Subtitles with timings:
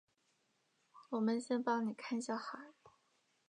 [1.11, 2.73] 我们先帮妳看小孩